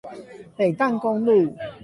[0.57, 1.55] 北淡公路